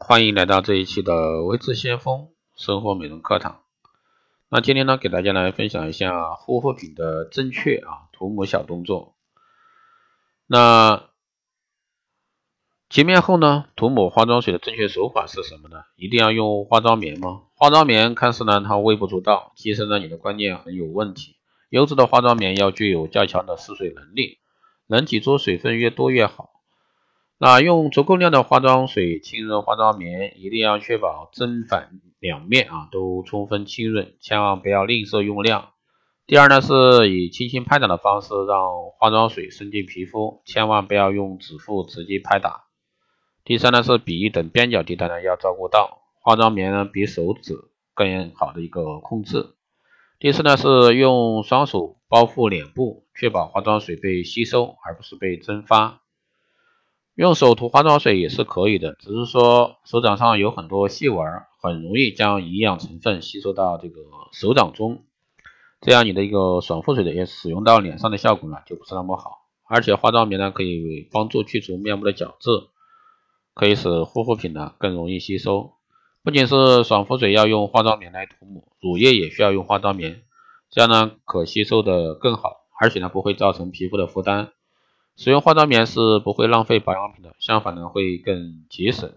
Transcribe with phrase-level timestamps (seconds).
[0.00, 3.62] 欢迎来到这一期的微智先锋生活美容课堂。
[4.48, 9.16] 那今天呢，给大家来分享一下护肤品的正确啊涂抹小动作。
[10.46, 11.10] 那
[12.88, 15.82] 洁面后呢，涂抹化妆水的正确手法是什么呢？
[15.96, 17.42] 一定要用化妆棉吗？
[17.54, 21.34] 化妆棉看似呢它微不足道，其实呢你的观念很有问题。
[21.70, 24.38] 优质的化妆棉要具有较强的吸水能力，
[24.86, 26.57] 能挤出水分越多越好。
[27.40, 35.68] 那用足够量的化妆水浸润化妆棉，一定要确保正反两面啊都充分浸润，千万不要吝啬用量。
[36.26, 42.64] 第二呢，是以轻轻拍打的方式让化妆水渗进皮肤，千万不要用指腹直接拍打。
[43.44, 47.54] 第三呢，是鼻翼等边角地带呢要照顾到，化妆棉呢比手指
[47.94, 49.54] 更好的一个控制。
[50.18, 56.00] 第四呢，是用双手包覆脸部，确保化妆水被吸收而不是被蒸发。
[57.18, 61.26] 用手涂化妆水也是可以的，只是说手掌上有很多细纹，
[61.60, 65.02] 很容易将营养成分吸收到这个手掌中，
[65.80, 69.48] 这样你的一个爽肤水的也使用到脸上的效果呢就不是那么好。
[69.66, 72.50] 而且化妆棉呢可以帮助去除面部的角质，
[73.52, 75.72] 可以使护肤品呢更容易吸收。
[76.22, 80.22] 不仅是爽肤水要用化妆棉来涂抹，乳液也需要用化妆棉，
[80.70, 84.52] 这样呢可吸收的更好，而且呢不会造成皮肤的负担。
[85.18, 89.12] 使用化妆棉是不会浪费保养品的，相反呢会更节省。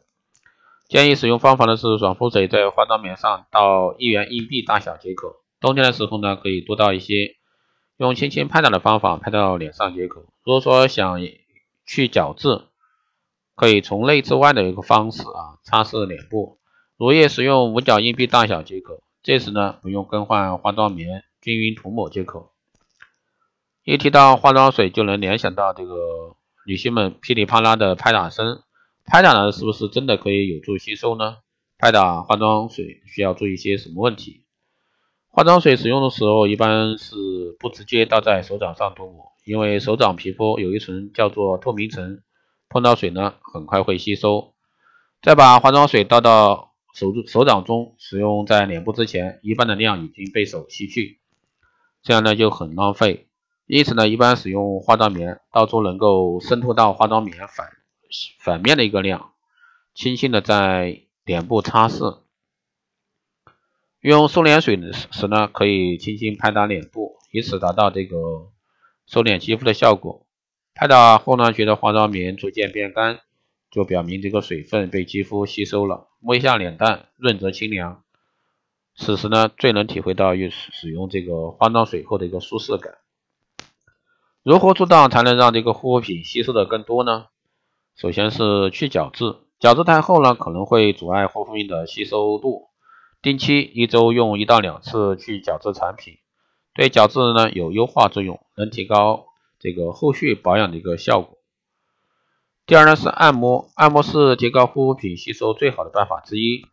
[0.89, 5.35] 建议使用方法呢是爽肤水在化妆棉上倒一元硬币大小即可。
[5.59, 7.35] 冬天的时候呢可以多倒一些，
[7.97, 10.21] 用轻轻拍打的方法拍到脸上即可。
[10.43, 11.19] 如果说想
[11.85, 12.63] 去角质，
[13.55, 16.57] 可以从内至外的一个方式啊擦拭脸部。
[16.97, 19.03] 乳液使用五角硬币大小即可。
[19.21, 22.50] 这时呢不用更换化妆棉，均匀涂抹即可。
[23.91, 28.61] 一提到化妆水，就能联想到这个女性们噼里啪啦的拍打声。
[29.03, 31.39] 拍打呢，是不是真的可以有助吸收呢？
[31.77, 34.45] 拍打化妆水需要注意些什么问题？
[35.27, 37.17] 化妆水使用的时候，一般是
[37.59, 42.21] 不直接倒在手掌上涂抹，因为手掌皮肤有一层叫做透明层，
[42.69, 44.53] 碰到水呢，很快会吸收。
[45.21, 51.19] 再把化妆水倒到手手掌中，使用在脸部之前，一半的量已经被手吸去，
[52.01, 53.27] 这样呢就很浪费。
[53.71, 57.69] 因此呢，一般使用化妆棉，倒出能够渗透到化妆棉反
[58.37, 59.31] 反面的一个量，
[59.93, 62.19] 轻轻的在脸部擦拭。
[64.01, 68.51] 用收敛水时呢，可以轻轻拍打脸部，以此达到这个
[69.07, 70.27] 收敛肌肤的效果。
[70.75, 73.21] 拍打后呢，觉得化妆棉逐渐变干，
[73.71, 78.03] 就表明这个水分被肌肤吸收了，摸一下脸蛋，润泽清凉。
[78.97, 82.95] 此时呢，最能体会到用使用这个化妆水后的一个舒适感。
[84.43, 87.27] 如何做到才能让这个护肤品吸收的更多呢？
[87.95, 92.69] 首先是去角质，角质太厚呢，可能会阻碍护肤品的吸收度。
[93.21, 96.15] 定期一周用一到两次去角质产品，
[96.73, 99.25] 对角质呢有优化作用，能提高
[99.59, 101.37] 这个后续保养的一个效果。
[102.65, 106.65] 第二呢是按摩，按摩是提高护肤品吸收最好的办法之一。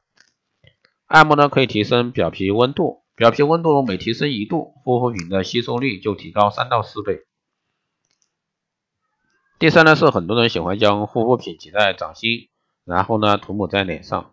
[1.07, 7.28] 按摩呢可以提升表皮温度，表皮温度每提升一度，护肤品的吸收率就提高三到四倍。
[9.59, 12.49] 第三呢是很多人喜欢将护肤品挤在掌心，
[12.85, 14.33] 然后呢涂抹在脸上，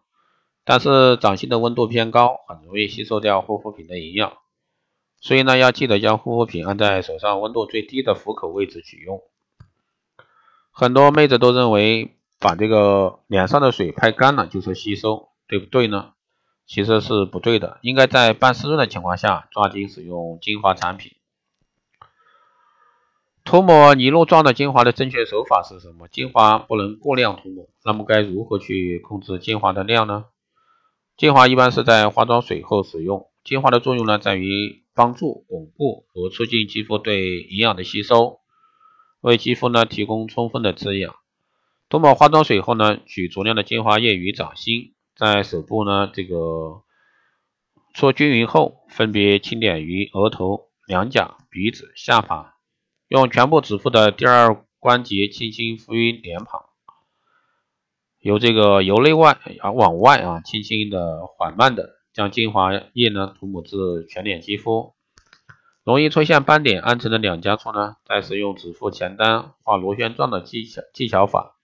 [0.63, 4.33] 但是掌心的温度偏高，很容易吸收掉护肤品的营养，
[5.19, 9.23] 所以呢要记得将护肤品按在手上温度最低的虎口位置取用。
[10.71, 16.11] 很多妹子都认为把这个脸上的水拍干了就是吸收，对不对呢？
[16.67, 21.13] 其实是不对的，应该在半湿润的情况下抓紧使用精华产品。
[23.45, 26.07] 涂抹泥露状的精华的正确手法是什么？
[26.07, 30.25] 精华不能过量涂抹，那么该如何去控制精华的量呢？
[31.15, 38.39] 精华一般是在化妆水后使用，精华的作用呢在于帮助巩固和促进肌肤对营养的吸收，
[39.21, 41.13] 为肌肤呢提供充分的滋养。
[41.87, 46.81] 涂抹化妆水后呢，取足量的精华液于掌心，在手部呢这个
[47.93, 52.54] 搓均匀后，分别轻点于额头、两颊、鼻子、下巴。
[53.07, 56.65] 用全部指腹的第二关节轻轻敷于脸庞，
[58.19, 64.95] 由这个由内外啊往外啊，轻轻的、缓慢的将精华液呢涂抹至全脸肌肤。
[65.83, 71.57] 容易出现斑点、暗沉的两颊处呢，再使用指腹前端画螺旋状的技巧技巧法，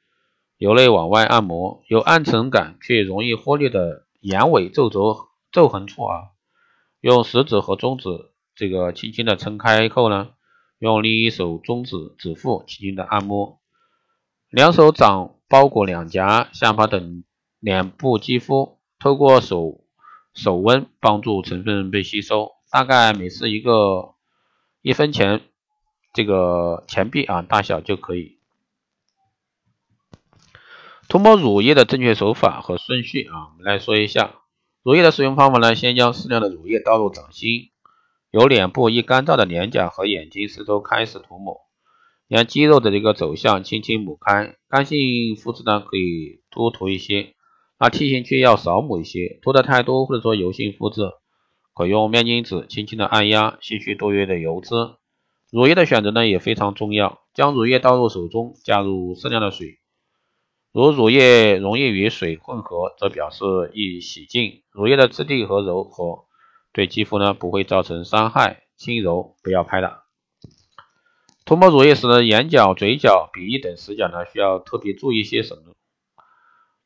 [0.57, 1.81] 由内往外按摩。
[1.87, 6.29] 有暗沉感却容易忽略的眼尾皱褶皱痕处啊，
[6.99, 8.09] 用食指和中指
[8.53, 10.29] 这个轻轻的撑开后呢。
[10.81, 13.59] 用另一手中指指腹轻轻的按摩，
[14.49, 17.23] 两手掌包裹两颊、下巴等
[17.59, 19.83] 脸部肌肤，透过手
[20.33, 24.15] 手温帮助成分被吸收，大概每次一个
[24.81, 25.41] 一分钱
[26.13, 28.39] 这个钱币啊大小就可以。
[31.07, 34.33] 涂抹乳液的正确手法和顺序啊，我们来说一下。
[34.81, 37.70] 乳液的使用方法呢，先将适量的乳液倒入掌心，
[38.31, 41.63] 由脸部易干燥的脸颊和眼睛四周开始涂抹，
[42.29, 44.55] 沿肌肉的这个走向轻轻抹开。
[44.69, 47.35] 干性肤质呢，可以多涂一些，
[47.77, 49.37] 那 T 型区要少抹一些。
[49.41, 51.11] 涂的太多或者说油性肤质，
[51.73, 54.75] 可用面巾纸轻轻的按压，吸取多余的油脂。
[55.51, 59.79] 乳液的选择呢也非常重要，将乳液倒入手中，加入适量的水。
[60.71, 63.43] 如乳液容易与水混合，则表示
[63.73, 64.61] 易洗净。
[64.71, 66.23] 乳液的质地和柔和，
[66.73, 70.03] 对肌肤呢不会造成伤害，轻柔，不要拍打。
[71.45, 75.73] 涂抹乳液时呢，眼角、嘴角、鼻翼等死角呢需要特别注意些什么？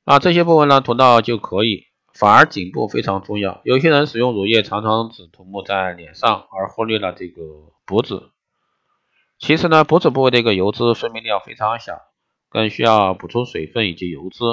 [0.04, 3.62] 那这些部分呢涂到就可以，反而颈部非常重要。
[3.64, 7.42] 有些人使用乳液常常只涂抹在脸上，而忽略了这个
[7.86, 8.32] 脖子。
[9.38, 12.02] 其实呢，脖子部位的一个油脂分泌量非常小。
[12.48, 14.46] 更需要补充水分以及油脂，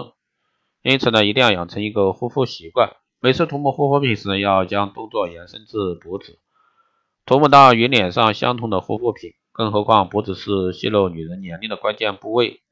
[0.83, 2.97] 因此呢，一定要养成一个护肤习惯。
[3.25, 6.41] 每次涂抹护肤品时，要将动作延伸至脖子，
[7.25, 9.35] 涂抹到与脸上相同的护肤品。
[9.53, 12.63] 更何况脖子是泄露女人年龄的关键部位。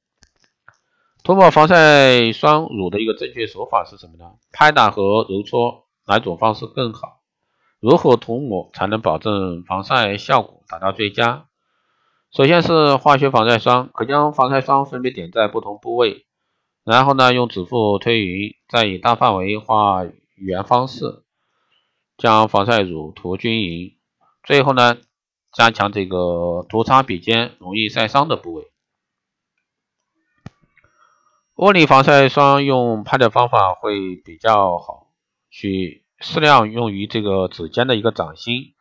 [1.23, 4.33] 涂抹防晒霜乳的一个正确手法是什么呢？
[4.51, 7.21] 拍打和揉搓哪种方式更好？
[7.79, 11.47] 如何涂抹才能保证防晒效果达到最佳？
[12.33, 16.27] 首先是化学防晒霜，可将防晒霜分别点在不同部位，
[16.83, 20.05] 然后呢用指腹推匀，再以大范围画
[20.41, 21.23] 语言方式
[22.17, 23.95] 将防晒乳涂均匀，
[24.43, 24.97] 最后呢
[25.53, 28.67] 加强这个涂擦笔尖容易晒伤的部位。
[31.57, 35.13] 物理防晒霜用拍的方法会比较好，
[35.51, 38.75] 需适量用于这个指尖的一个掌心，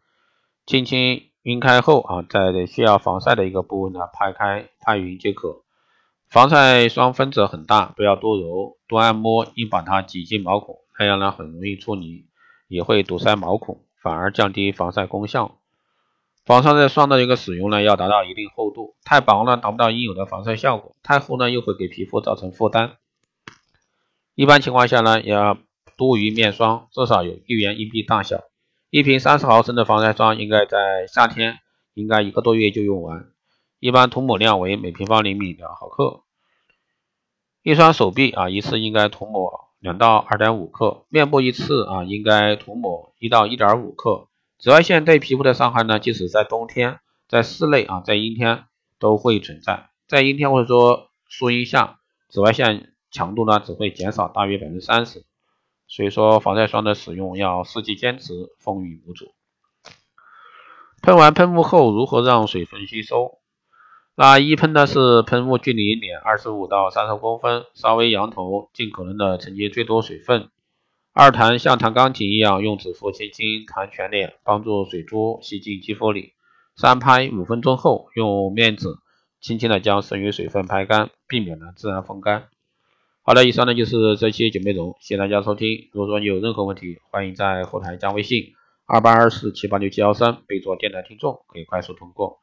[0.65, 1.25] 轻轻。
[1.44, 5.63] 晕开后啊，在需要防晒的一个部位呢，拍开拍匀即可。
[6.27, 12.25] 防晒霜分子很大，不要多揉，多按摩，应把它挤进毛孔，太阳呢很容易出泥，
[12.68, 15.62] 也会堵塞毛孔，反而降低防晒功效。
[16.44, 22.98] 防晒霜的一个使用呢，要达到一定厚度，太薄呢达不到应有的防晒效果，太厚呢又会给皮肤造成负担。
[24.36, 25.57] 一般情况下呢，要
[25.96, 28.42] 多于面霜，至少有一元硬币大小。
[28.90, 31.60] 一瓶三十毫升的防晒霜应该在夏天
[31.94, 33.30] 应该一个多月就用完，
[33.80, 36.24] 一般涂抹量为每平方厘米两毫克。
[37.63, 44.28] 一双手臂啊，一次应该涂抹两到二点五克，面部一次啊应该涂抹一到一点五克。
[44.58, 48.66] 紫外线对皮肤的伤害呢，即使在冬天，在室内啊，在阴天
[49.00, 49.90] 都会存在。
[50.08, 55.24] 在阴天或者说树荫下，紫外线强度呢只会减少大约百分之三十。
[55.88, 59.34] 所以说，防晒霜的使用要四季坚持，风雨无阻。
[61.02, 63.38] 喷完喷雾后，如何让水分吸收？
[64.21, 70.50] 那一喷呢是喷雾距离脸二十五到三十公分，稍微扬头，尽可能的承接最多水分。
[71.13, 76.33] 二弹像弹钢琴一样，用指腹轻轻弹全脸，帮助水珠吸进肌肤里。
[76.75, 78.89] 三拍五分钟后，用面纸
[79.39, 82.50] 轻轻的将剩余水分拍干，避免了自然风干。
[83.21, 85.88] 好的，以上呢就是这期节目内容，谢谢大家收听。
[85.94, 88.52] 如果说你有任何问题，欢迎在后台加微信
[88.85, 92.42] 二八二四七八六七幺三，备注电台听众，可以快速通过。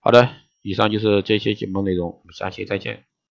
[0.00, 0.28] 好的，
[0.62, 3.04] 以上就是这些节目内容，我们下期再见。